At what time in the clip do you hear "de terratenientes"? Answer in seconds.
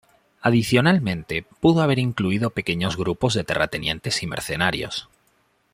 3.35-4.23